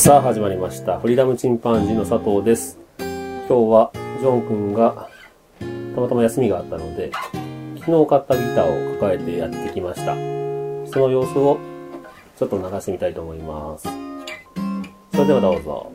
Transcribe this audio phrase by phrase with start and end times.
[0.00, 0.98] さあ始まりました。
[0.98, 2.78] フリーダムチンパンジーの佐藤です。
[2.96, 5.10] 今日はジョン君が
[5.94, 7.12] たまたま休みがあったので
[7.80, 10.14] 昨日買ったギターを抱えてやってきました。
[10.90, 11.58] その様子を
[12.34, 13.88] ちょっと流してみたいと思います。
[15.12, 15.92] それではどうぞ。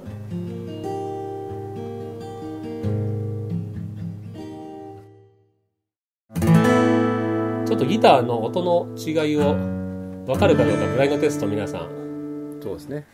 [7.66, 9.56] ちょっとギターの音の違いを
[10.28, 12.60] 分かるかどうかブラインドテスト皆さん。
[12.62, 13.08] そうですね。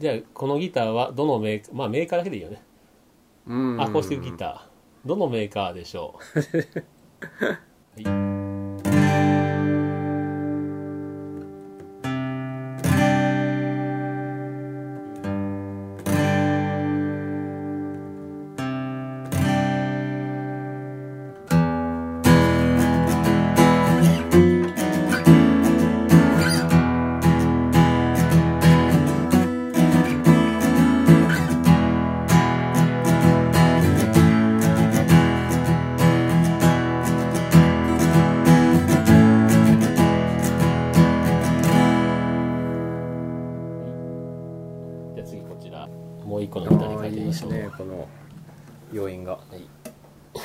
[0.00, 2.62] じゃあこのギターはどのメーカーまあメーカーだけでいいよね。
[3.46, 3.80] うん。
[3.80, 4.70] アコースティックギター。
[5.06, 8.39] どのメーカーでしょう、 はい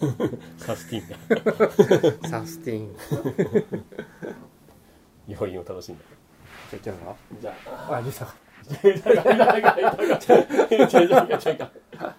[0.58, 2.28] サスティン。
[2.28, 2.96] サスティン。
[5.28, 6.04] 余韻を楽しんだ。
[6.70, 6.96] じゃあじゃあ。
[7.40, 7.96] じゃあ。
[7.96, 8.26] あリサ
[8.62, 9.02] じゃあじゃ
[10.82, 12.14] あじゃあじゃあじゃあ。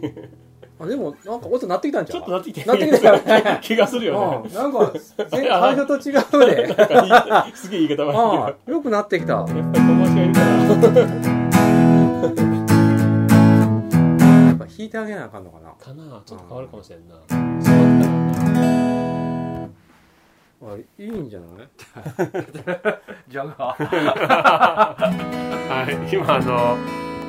[0.80, 2.20] あでもなんか音鳴ってきたんちゃう？
[2.20, 2.68] ちょっとなってきて。
[2.68, 3.58] なってきたよね。
[3.62, 4.48] 気がするよね。
[4.48, 4.54] うん。
[4.54, 4.92] なんか
[5.30, 6.14] 前最初と違う
[6.50, 9.34] でなんかいいすげえ言い方悪いよくなってきた。
[9.34, 10.46] やっぱり友達がいるから。
[10.46, 10.52] や
[14.52, 15.70] っぱ弾いてあげなあかんのかな。
[15.70, 16.20] かな。
[16.26, 17.14] ちょっと変わるかもしれんな。
[17.14, 17.48] そうだっ
[18.34, 18.58] たら。
[18.58, 19.70] ね
[20.66, 21.68] あいいんじゃない？
[23.28, 24.16] ジャガは
[25.88, 26.76] い、今あの、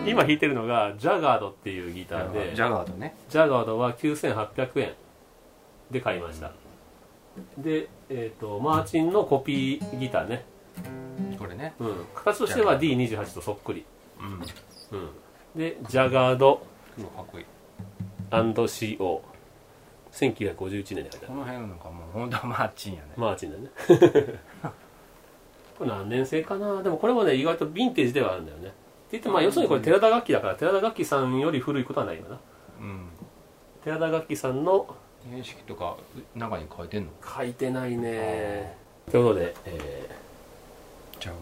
[0.05, 4.93] 今弾いてるのが、ジャガードっていうギターで、ジャガードねジャガードは9800円
[5.91, 6.51] で買いました。
[7.57, 10.45] で、えっ、と、マーチンのコピーギターね。
[11.37, 12.05] これねうん。
[12.15, 13.85] 形としては D28 とそっくり。
[14.19, 15.09] うんうん。
[15.55, 16.57] で、ジャガード
[17.15, 17.45] かっこいい
[18.31, 19.21] &CO。
[20.11, 21.33] 1951年に書いてあるこ。
[21.35, 23.69] の辺なんかもう本当はマーチンやねマーチンだね。
[25.77, 26.81] これ何年製かな？
[26.81, 28.71] でもこれもね、意外とヴィンテージではあるんだよね。
[29.07, 32.39] って言っても、まあ、要するにこれ寺田楽器だから、寺田楽器さんより古いことはないよな。
[32.79, 33.07] うん
[33.83, 34.95] 寺田楽器さんの
[35.31, 35.95] 形式とか
[36.35, 37.09] 中に書いてんの？
[37.37, 38.75] 書いてないね。
[39.11, 40.09] ということで、え
[41.19, 41.37] ジャガ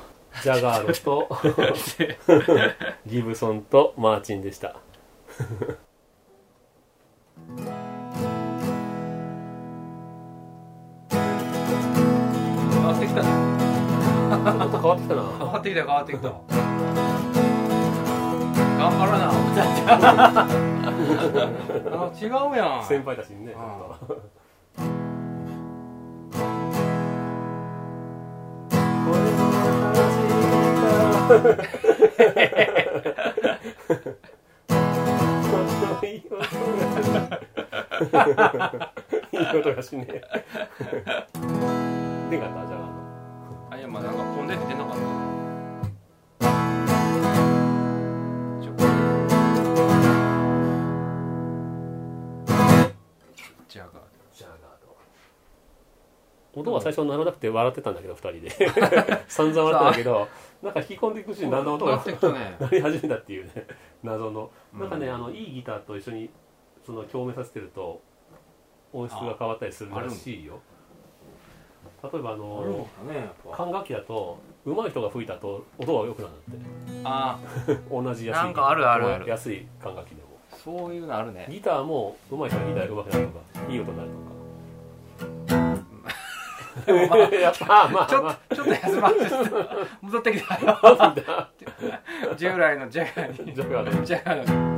[0.00, 1.28] ー、ジャガードと
[3.06, 4.76] ギブソンとマーチンでした。
[12.70, 13.28] 変わってきたね
[14.58, 15.22] ちょっと変わってきたな。
[15.22, 17.17] 変わってきた変わってきた
[18.78, 19.32] 頑張らな。
[21.90, 22.84] あ違うやん。
[22.86, 23.56] 先輩たちにね。
[36.04, 36.22] いい。
[39.58, 40.12] 音がしねえ。
[42.30, 42.80] でかったじゃあ
[43.72, 43.80] あい。
[43.82, 45.27] やまあなんか飛んでって出なかった
[56.68, 58.50] 音は最初鳴らなくて笑ってたんだけど2人で。
[59.28, 60.28] 散々笑ってたけど
[60.62, 62.02] なんか引き込んでいくうちにだんだん音が
[62.60, 63.66] 鳴り始めたっていうね。
[64.02, 64.50] 謎の。
[64.74, 64.80] うん。
[64.80, 66.30] なんかねあのいいギターと一緒に
[66.84, 68.00] その共鳴させてると
[68.92, 70.60] 音質が変わったりするらしいよ。
[72.02, 72.86] 例えばあの
[73.52, 78.44] 管楽器だと上手い人が吹いたと音が良くなるんだっあて 同じ安い。
[78.44, 79.28] なんかあるあるある。
[79.28, 80.28] 安い管楽器でも。
[80.52, 81.46] あそういうのあるね。
[81.50, 84.37] ギターも上手い人がギターが上手くなるとかいい音になるでも
[86.86, 89.20] まあまあまちょっとちょっと休まって
[90.02, 90.78] 戻ってきたよ。
[90.82, 91.14] あ
[92.36, 93.54] 従来のジャガーに。
[93.54, 94.68] ジャガードジャガーの。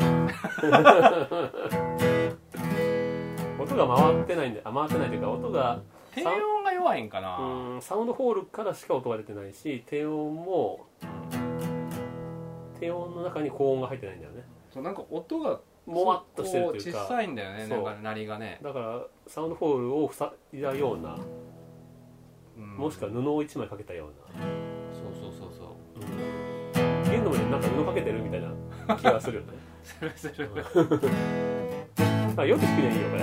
[3.60, 5.80] 音が回ってないんであ回ってないというか音が
[6.14, 7.38] 低音が弱いんかな。
[7.38, 10.86] うんサウンドホールからしか音が出てないし低音も
[12.80, 14.42] 低音の中に高音が入ってないんだよね。
[14.72, 17.66] そうなんか音がもわっとしてるという小かさいんだよね。
[17.66, 21.20] なんか鳴りがね、だからサウンドホールを塞いだようなうん
[22.60, 24.44] もしくは布を一枚かけたような。
[24.92, 27.10] そうそうそうそう。
[27.10, 28.52] 弦の上になんか布かけてるみたいな
[28.96, 29.52] 気がするよね。
[29.82, 30.48] するする
[32.36, 33.22] あよく弾くにはいいよこれ。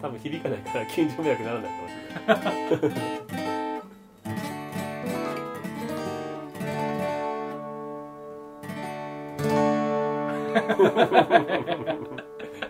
[0.00, 2.94] 多分響かないから近所迷惑にならないかもしれな
[11.78, 11.81] い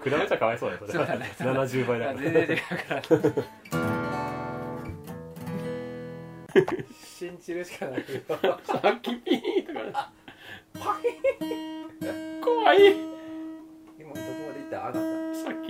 [0.02, 0.92] 比べちゃかわいそうだよそれ。
[0.92, 1.34] そうだね。
[1.38, 2.18] 70倍だから。
[2.18, 3.02] 全然違うから
[7.02, 8.04] 信じるしかないよ。
[8.64, 9.92] さっきピーとかね。
[10.74, 12.40] パキー。
[12.42, 12.78] 怖い。
[13.98, 14.76] 今どこまで行った？
[14.88, 15.00] 上が
[15.30, 15.66] っさっき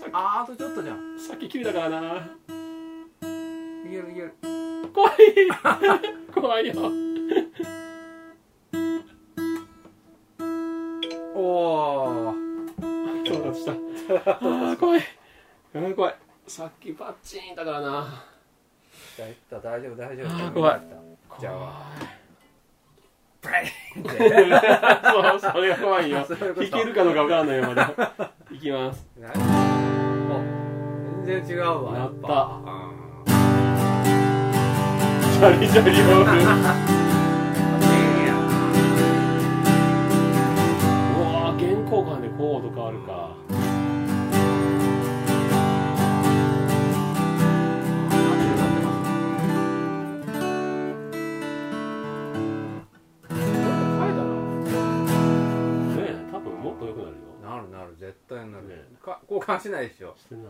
[0.00, 1.16] さったあーあとちょっとじゃん。
[1.16, 1.98] きさっき切れたからな。
[2.16, 4.32] いけるいける。
[4.92, 5.14] 怖い。
[6.34, 6.74] 怖いよ
[14.08, 15.00] あー怖い。
[15.74, 16.14] やばい怖い。
[16.46, 18.24] さっきバッチンだからな。
[19.18, 19.96] 大大丈夫。
[19.96, 20.50] 大丈夫。
[20.52, 20.80] 怖い。
[21.40, 21.92] じゃあ
[23.40, 23.66] ブレイ
[25.04, 26.26] そうそれが怖いよ。
[26.26, 27.92] 弾けるかどうかわからないよまだ。
[28.50, 29.06] いきます。
[31.24, 32.26] 全然違うわなった。
[32.28, 32.90] あ
[35.38, 36.44] ジャリジャリボールーいい
[38.26, 38.28] や
[41.14, 43.27] うわー弦交換でコード変わるか
[59.08, 60.14] か交換しないでしょ。
[60.16, 60.44] してない。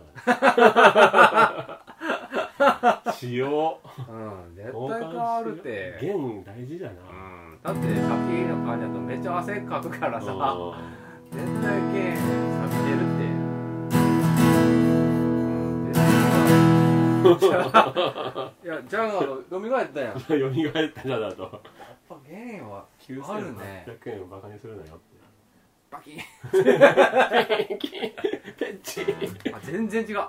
[3.14, 3.78] しよ
[4.08, 4.12] う。
[4.12, 4.16] う
[4.50, 5.98] ん絶対変わるって。
[6.00, 6.92] 弦大事だな。
[6.92, 7.58] うん。
[7.62, 8.12] だってさっき
[8.48, 10.32] の感じだとめっちゃ汗かくからさ。
[10.32, 10.74] う
[11.34, 12.22] 絶対弦さ
[12.66, 13.28] びてるって。
[17.28, 17.30] い
[18.66, 20.38] やジャガード蘇ったやん。
[20.40, 21.60] よみがえったじゃだと。
[22.08, 23.86] ぱ弦は9800あるね。
[24.06, 25.07] 円をバカにするなよって
[25.90, 26.18] バキン。
[26.18, 26.24] ペ
[28.60, 29.00] ッチ
[29.52, 30.22] あ全然違う、うん、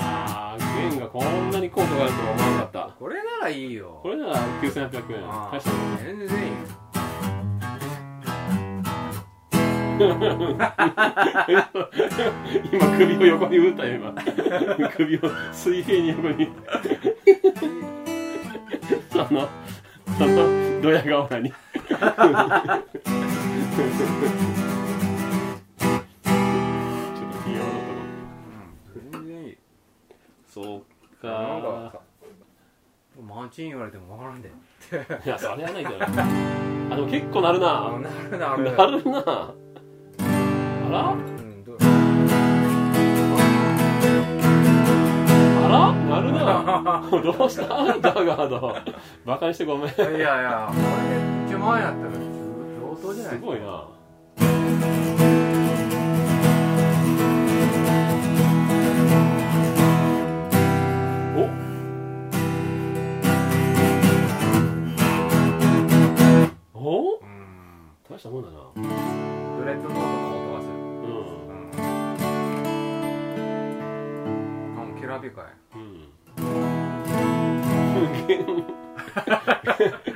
[0.00, 2.90] あー弦がこんなに効果があるとは思わなかった。
[2.98, 4.00] これならいいよ。
[4.02, 5.24] これなら9800円。
[5.24, 6.56] あ大したこ全然いいよ。
[12.72, 14.12] 今首を横に打ったよ今。
[14.96, 15.20] 首を
[15.52, 16.48] 水平に横に。
[19.10, 19.48] その
[20.18, 21.50] そのドヤ顔らに
[21.92, 22.10] ちょっ
[27.30, 27.92] と微妙なとこ。
[28.94, 29.56] うん全然いい
[30.48, 31.90] そうなんか。
[31.92, 31.98] かさ
[33.22, 34.48] マンチン言われても分からんで。
[34.48, 34.52] い
[35.28, 36.06] やそれはないけどあ
[36.96, 37.86] でも結構なるな。
[37.86, 39.20] あなるなるなるな。
[39.26, 41.12] あら？
[41.12, 41.76] うんどう？
[45.64, 45.92] あら？
[45.92, 46.40] なるな。
[47.38, 47.62] どうした？
[48.00, 48.76] ダガード。
[49.24, 49.88] バカにしてごめん。
[49.88, 53.88] いやいやこれで1万円やったら上等じゃないすごいな。
[61.36, 61.48] お。
[66.74, 67.20] お。
[67.20, 67.26] うん
[68.10, 68.56] 大したもんだな。
[68.74, 70.72] ドレッドノートの音がする。
[70.74, 71.10] うん。
[71.46, 71.82] うん。
[74.80, 75.44] あもうきらびかい
[75.76, 76.12] うん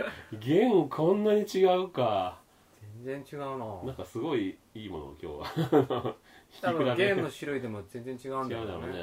[0.46, 2.38] 弦弦こんなに違うか。
[3.04, 3.66] 全然違うな。
[3.84, 5.38] なんかすごいいいものを今日
[5.74, 6.14] は。
[6.62, 7.06] 多分引き比べ。
[7.06, 8.64] ゲームの種類でも全然違うんだよね。
[8.64, 8.98] 違うだろうね。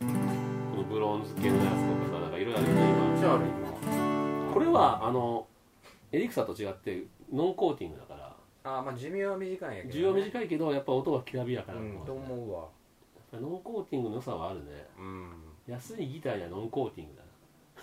[0.00, 0.08] うん。
[0.70, 2.80] このブロンズ系のやつとかさなんかいろいろあるよね
[3.12, 5.46] めっちゃある今これはあの
[6.12, 8.36] エリクサと違ってノンコーティングだから。
[8.64, 12.68] 今あまあ寿命は短いんやけど、ね、需要短いけどやっぱ音はきらびやかなうんと思うわ。
[13.34, 14.86] ノンコーティングの良さはあるね。
[14.98, 15.32] うん。
[15.66, 17.25] 安いギターにはノンコーティングだな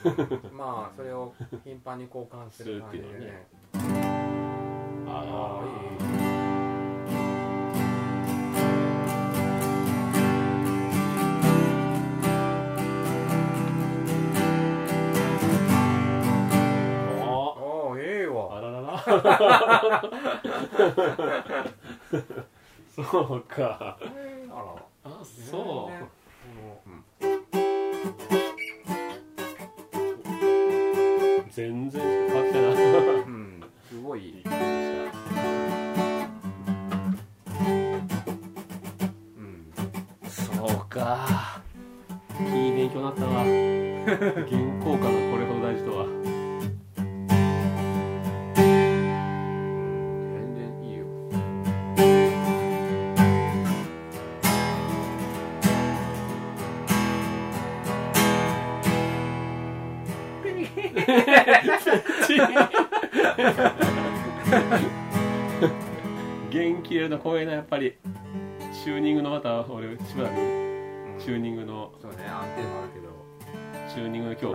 [0.54, 1.34] まあそれを
[1.64, 3.10] 頻繁に交換する感じでね。
[3.20, 3.48] ね
[5.08, 5.70] あああい
[6.20, 6.24] い。
[22.96, 23.98] そうか。
[24.00, 24.08] あ
[24.52, 24.76] ら。
[25.06, 26.23] あそう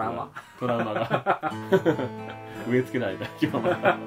[0.08, 0.30] ラウマ。
[0.58, 1.52] トラウマが。
[2.68, 3.98] 植え付けられた今日また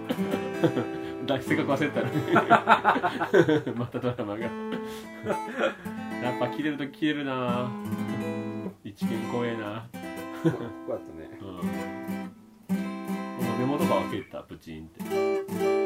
[1.25, 4.41] だせっかく忘れてたのに またドラマが。
[4.41, 4.49] や
[6.31, 7.69] っぱ切れると切れるな。
[8.83, 9.87] 一見怖えな。
[10.43, 10.51] こ
[10.87, 11.29] うやってね。
[11.41, 11.57] うん。
[13.37, 15.80] この目元が開けたプチンって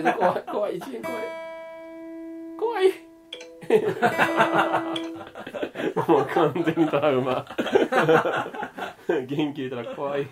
[0.00, 0.12] いぞ。
[0.12, 1.00] 怖い怖い怖い。
[2.58, 2.92] 怖い。
[6.08, 7.46] もう完全にトラウマ。
[9.08, 10.26] 元気入れたら怖い。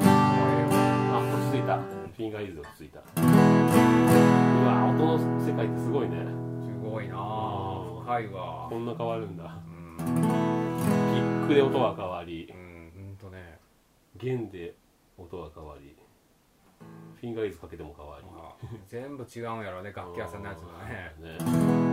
[0.00, 1.76] あ落ち着いた。
[1.78, 3.00] フィンガーイーズ落ち着いた。
[3.00, 3.02] う
[4.66, 6.16] わ音の世界ってすごいね。
[6.64, 8.02] すごいなあ。
[8.04, 8.66] 深いわ。
[8.68, 9.44] こんな変わるんだ。
[9.44, 9.96] うん。
[9.96, 12.52] ピックで音が変わり。
[12.52, 13.58] うんほんとね。
[14.16, 14.74] 弦で
[15.16, 15.96] 音が変わり
[17.20, 21.14] フィンガーイーズかけても変わりまあ全部違うんやろね楽器屋さんのやつもね。
[21.82, 21.87] ね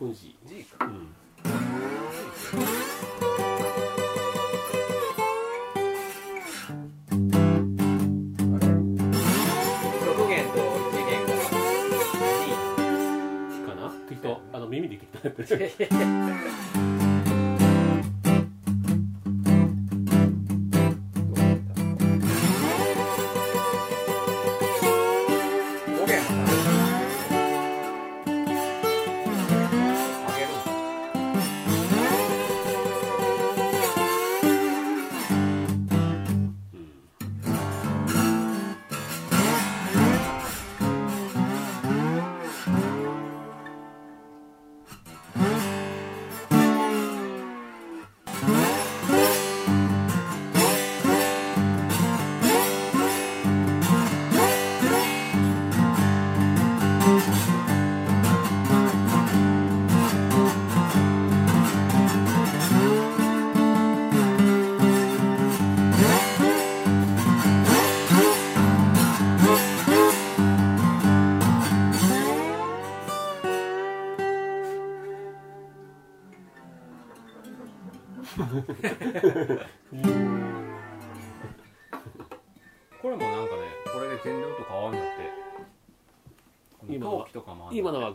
[0.00, 0.84] えオープン G G か。
[0.86, 1.08] うん。
[8.54, 10.58] あれ？6弦と
[10.90, 11.26] 1弦
[13.66, 13.90] がかな？
[14.08, 15.58] 適当あの耳で適当やってる。
[15.78, 15.86] D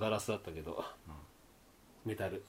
[0.03, 0.83] ガラスだったけど、
[2.03, 2.43] メタル。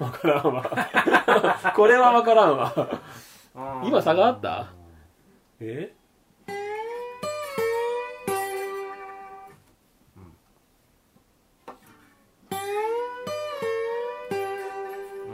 [0.00, 0.64] わからんわ。
[1.76, 2.74] これはわからんわ。
[3.84, 4.72] 今差があった？
[5.60, 5.94] え？
[10.16, 10.32] うん。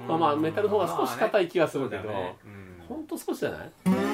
[0.09, 2.37] まあまあメタルの方が少し硬い気がするけど。
[2.87, 4.06] ほんと少しじゃない？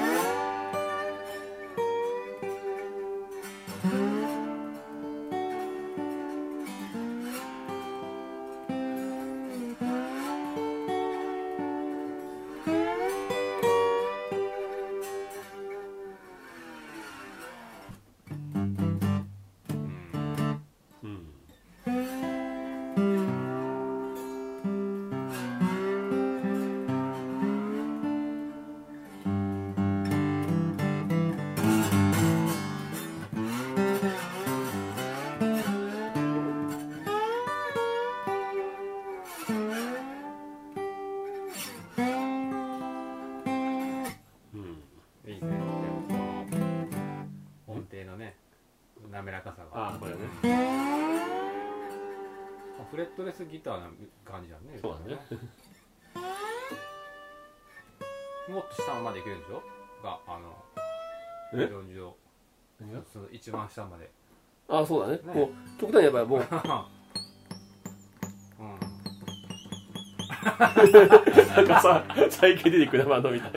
[49.43, 49.87] 滑らかさが。
[49.89, 50.17] あこれね。
[52.79, 53.87] あフレットレスギターな
[54.25, 54.79] 感じだね。
[54.81, 55.19] そうだね。
[58.49, 59.61] もっと下までいけるんでしょ？
[60.03, 60.53] があの
[61.53, 61.57] え？
[61.65, 62.13] 理論上
[63.11, 64.11] その一番下まで。
[64.67, 65.19] あそうだね。
[65.23, 65.33] ね。
[65.33, 66.39] もう極端に言えばもう。
[68.59, 70.43] うん。
[70.43, 73.51] なんかさ最近出てくるバンドみたい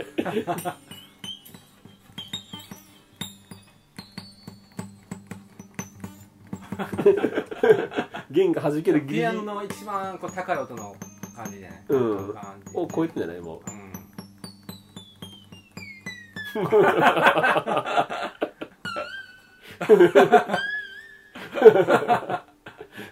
[8.37, 10.94] 弦が弾けるピアノの一番こう高い音の
[11.35, 12.31] 感じじゃないうん。
[12.75, 13.40] を超えてんじゃない？
[13.40, 13.61] もう。
[13.70, 13.77] うん。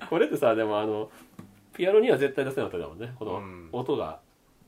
[0.08, 1.10] これってさでもあの
[1.74, 3.12] ピアノには絶対出せなかっただもんね。
[3.18, 3.68] このうん。
[3.72, 4.20] 音が、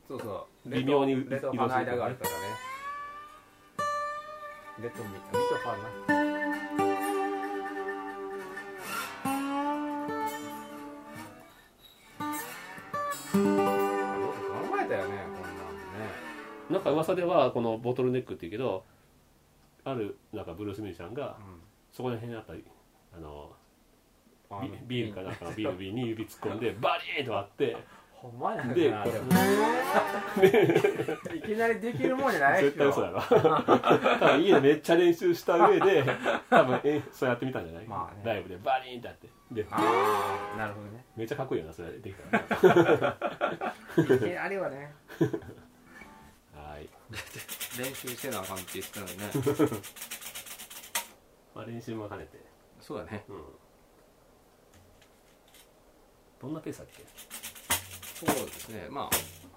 [0.07, 0.69] そうそう。
[0.69, 2.35] 微妙にレとファの間があるからね。
[4.83, 5.71] レとミミとファ
[6.11, 6.16] な
[16.87, 18.83] か噂ではこのボトルネックっていうけど
[19.83, 21.37] あるなんかブルースミュージシャンが
[21.91, 23.51] そこら辺にあったあの
[24.49, 25.77] うんビビールかなんかのビール。
[25.77, 27.77] 瓶に指突っ込んでバリーンと割って
[28.11, 28.73] ほんまやな。
[28.73, 33.21] でこれ いきなりできるもんじゃない絶対嘘だろ。
[33.21, 36.03] 多分家でめっちゃ練習した上で
[36.49, 38.21] 多分えそうやってみたんじゃない、まあね。
[38.23, 39.27] ライブでバリーンってやって。
[39.51, 41.05] でああなるほどね。
[41.15, 41.91] めっちゃかっこいいよなそれ。
[41.99, 43.17] できたら。
[43.97, 44.93] いきなりはね。
[45.19, 45.29] はい、
[47.77, 49.31] 練習してなあかんって言ってたのにね。
[51.55, 52.37] まあ、練習も兼ねて。
[52.81, 53.23] そうだね。
[53.29, 53.43] うん。
[56.39, 57.03] どんなペースだっけ？
[58.25, 58.87] そうですね。
[58.89, 59.09] ま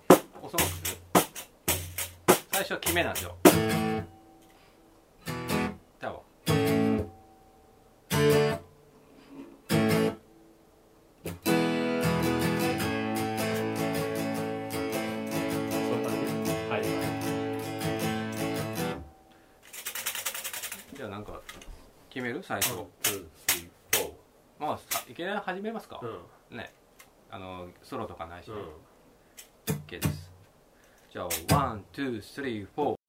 [0.09, 0.99] あ遅くする。
[2.53, 3.37] 最初は決めなんですよ
[22.21, 22.43] 決める？
[22.43, 24.13] 最初、1 2 3 4
[24.59, 26.01] まあさいきなり始めますか。
[26.03, 26.57] う、ん。
[26.57, 26.71] ね。
[27.31, 28.57] あのソロとかないし、うん。
[29.75, 30.31] OK です。
[31.11, 33.00] じゃあワン、ツー、スリー、フォー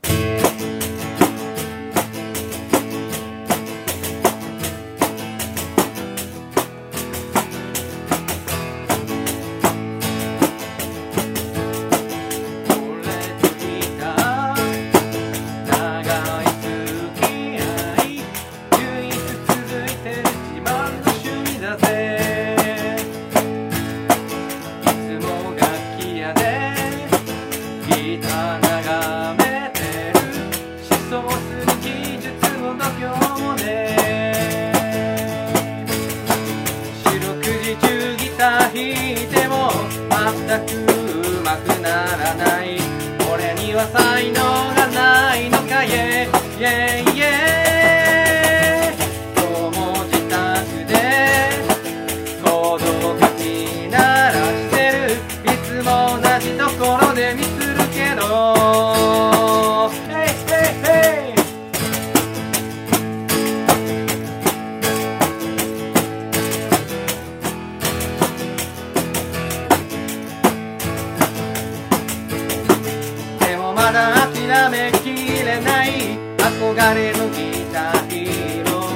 [73.91, 78.93] まだ諦めきれない憧れのギターヒーロー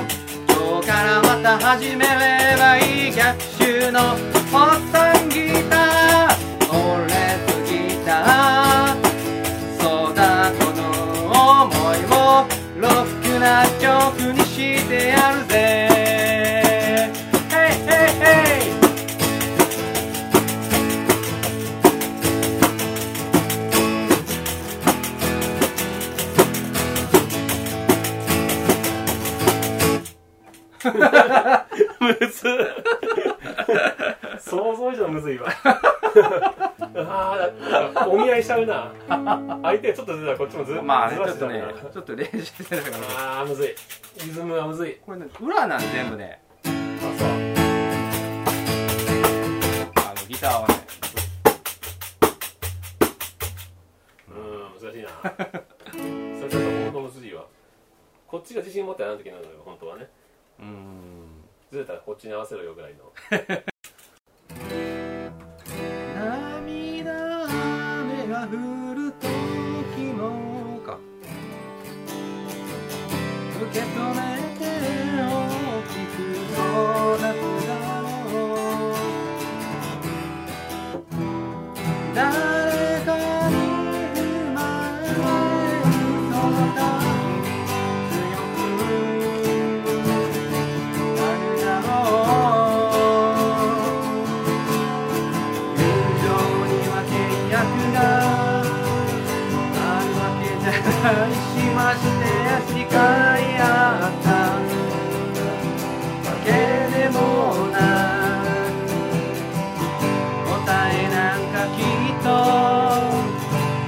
[0.47, 4.34] 今日からまた始めればいい逆襲の
[30.85, 32.43] むず
[34.39, 35.47] 想像以上むずいわ。
[36.97, 37.49] あ
[37.95, 38.93] あお見合いしちゃうな。
[39.07, 41.53] 相手がちょっとずれたらこっちもずまあねずらしてたな
[41.91, 42.97] ちょっとねちょっと練習してたから。
[43.17, 43.75] ああむずい。
[44.23, 44.97] リズムはむずい。
[45.05, 46.41] これね裏なん全部ね。
[46.63, 46.69] あ
[47.17, 47.27] そう。
[49.95, 50.75] あのギターはね。
[54.29, 54.35] うん
[54.79, 55.09] 難しいな。
[56.39, 57.45] それちょっと本当むずいわ。
[58.27, 60.09] こっちが自信持ってやらなきゃいけないのよ本当はね
[60.59, 61.25] うん。
[61.71, 63.11] ずれたらこっちに合わせろよぐらいの。
[111.73, 111.83] きっ
[112.23, 112.27] と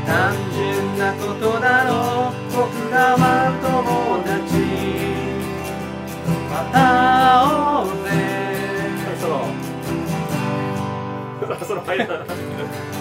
[0.05, 4.37] 単純なことだろう僕らは友達
[6.49, 6.75] また
[7.41, 7.45] 会
[7.81, 8.07] おうぜ。
[11.39, 12.96] そろそろ入らなど。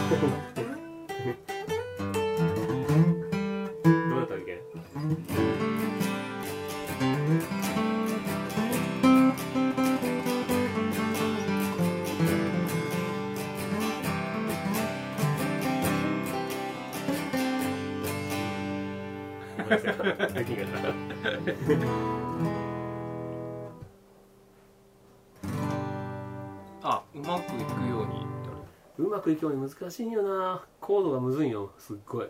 [20.46, 20.82] さいできんかっ
[26.82, 28.24] たあうまくいくように
[28.98, 30.64] うまくいくように難しいんよな。
[30.80, 32.28] コードがむずいんよすっごい。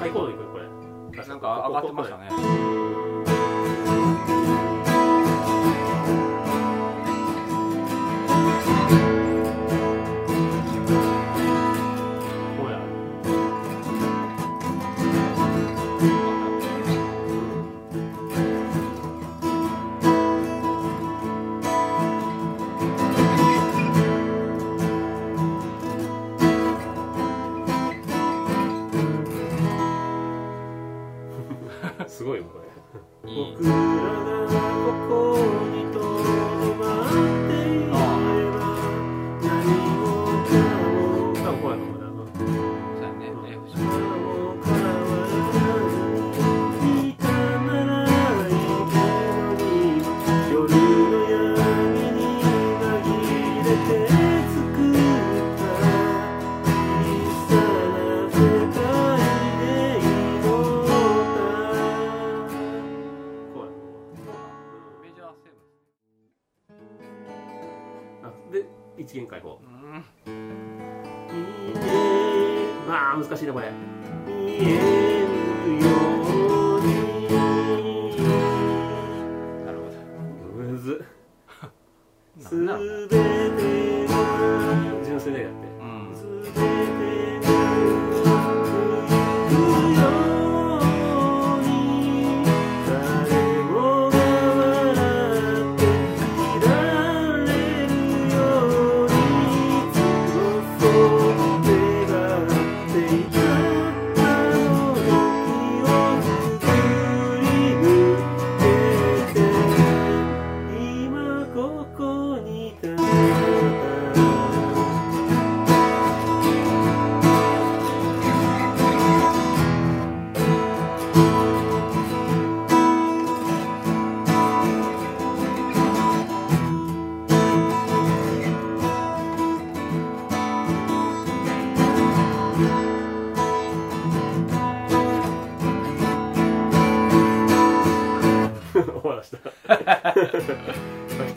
[0.00, 0.64] ハイコードいくこれ。
[1.26, 2.28] なんか上がってましたね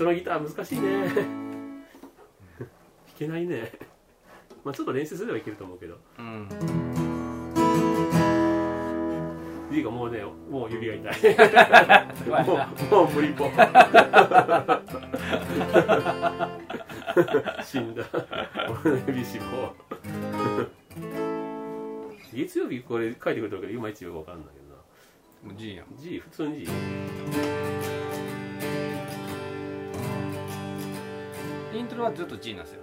[0.08, 1.10] のギター難しいね。
[2.58, 2.68] 弾
[3.18, 3.72] けないね。
[4.64, 5.98] まあちょっと練習すればいけると思うけど。
[6.18, 6.48] うん、
[9.70, 11.36] D がもうねもう指が痛い。
[12.46, 12.58] もう
[12.96, 13.46] もう無理ぽ
[17.64, 18.04] 死んだ。
[18.86, 19.46] 俺の指死亡。
[22.34, 24.76] 月曜日これ書いてくれたけどいまいちよくわかんないけどな。
[25.44, 25.88] もう G やん。
[25.98, 26.72] G 普通に G
[31.74, 32.82] イントロはずっと G なんですよ。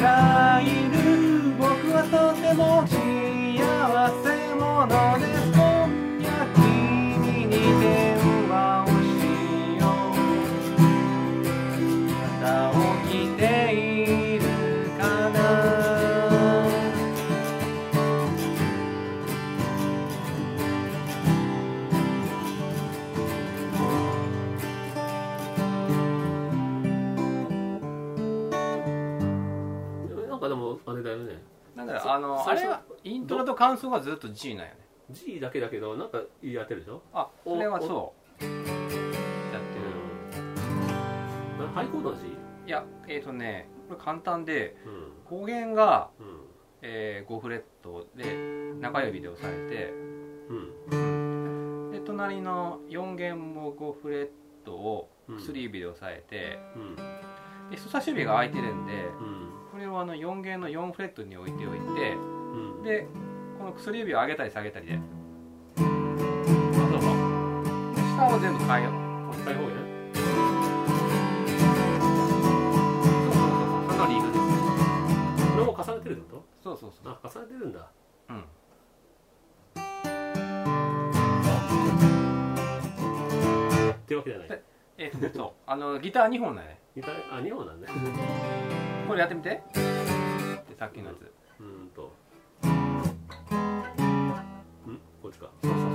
[0.00, 1.54] がいる。
[1.58, 2.96] 僕はとても幸
[4.22, 5.27] せ者です。
[32.10, 34.78] あのあれはイントロと感想がずっと G なんよね。
[35.10, 37.02] G だけだけどなんか言い当てるでしょ？
[37.12, 38.44] あそれはおそう。
[38.44, 38.54] やって
[41.60, 41.66] る。
[41.66, 42.22] なハイコードの G?
[42.66, 44.90] いやえっ、とねこれ簡単でう
[45.34, 45.38] ん。
[45.40, 46.26] 語源が、うん。
[46.82, 49.92] えー5フレットで中指で押さえ
[50.48, 51.90] うん。
[51.92, 54.28] てで隣の4弦も5フレッ
[54.64, 56.96] トをうん薬指で押さえて、うん。
[57.70, 59.50] で人差し指が空いてるんでうん。
[59.67, 62.82] これをあの4弦の4フレットに置いておいてうん。
[62.82, 63.06] で
[63.58, 64.98] この薬指を上げたり下げたりであ
[65.76, 65.84] そ
[66.98, 67.00] う。
[67.00, 67.10] そう
[67.94, 68.92] で下を全部変えよう。
[69.44, 69.68] 開放や
[70.04, 70.22] そう
[73.30, 73.44] そうそ
[73.86, 74.40] うそのリーグです。
[75.52, 77.04] これも重ねてるってこそうそうそう。
[77.04, 77.90] とあ重ねてるんだ。
[78.30, 78.40] うん。
[83.90, 84.48] ってわけじゃない。
[84.48, 84.62] で
[84.98, 85.50] えー、とそう。
[85.66, 86.80] あのギター2本だね。
[86.96, 87.38] ギター？
[87.38, 87.86] あ2本なんね
[89.08, 89.48] これやってみて。
[89.48, 89.62] で
[90.78, 91.22] さっきのやつ。
[91.60, 92.12] うーんと。
[92.62, 92.66] ん。
[95.22, 95.48] こっちか。
[95.62, 95.92] そうそうそう。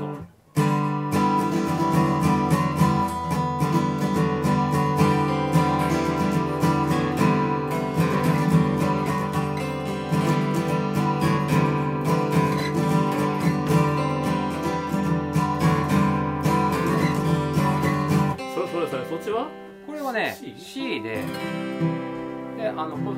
[18.55, 19.47] それそれそれそっちは？
[19.85, 20.55] これはね C?
[20.57, 21.23] C で
[22.63, 23.13] であのこ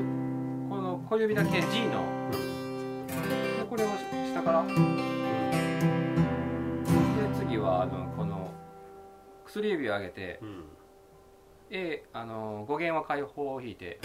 [0.69, 2.01] この小指だけ G の。
[2.01, 3.87] うんでこれを
[4.33, 4.63] 下から。
[4.63, 4.71] で
[7.37, 8.49] 次はあのこの
[9.45, 10.39] 薬指を上げて。
[10.41, 10.63] うん。
[11.69, 13.99] A あの5弦は開放を弾いて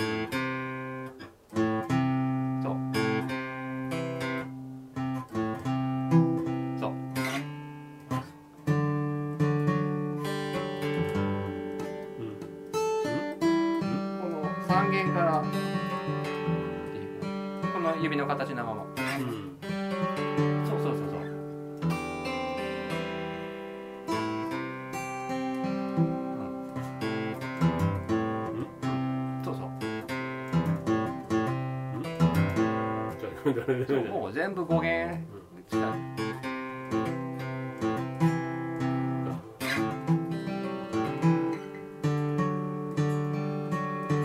[33.71, 35.27] そう誰もう全部5弦
[35.69, 35.77] 下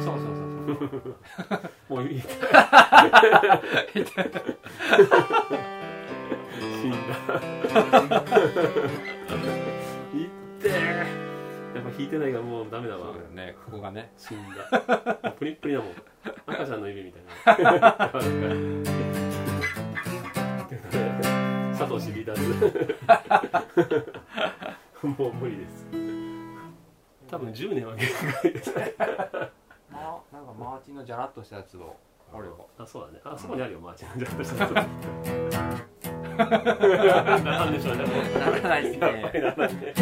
[0.03, 1.95] そうそうそうそう。
[1.95, 2.21] もういい。
[2.21, 2.27] 死
[6.88, 6.97] んだ
[10.13, 10.25] い。
[10.25, 10.75] ってー。
[11.75, 13.05] やっぱ弾いてないからもうダメだわ。
[13.05, 14.12] そうだよねここがね。
[14.17, 14.69] 死んだ。
[15.23, 15.91] もうプリップリだもん。
[16.47, 18.12] 赤ちゃんの指みたいな
[21.95, 22.41] お知り出す
[25.05, 25.88] もう無理です。
[27.29, 28.10] 多分1年は限
[28.41, 28.73] 界です。
[29.89, 31.95] まあ、なんかマーチンのじゃらっとしたやつを
[32.34, 32.47] あれ
[32.79, 33.21] あそうだね。
[33.23, 34.73] あそこにあるよ、マーチンのじゃらっとしたやつ。
[37.71, 38.03] でしょうね
[38.39, 39.08] ならないですね。
[39.08, 39.41] やっぱり。
[39.41, 39.93] ならないね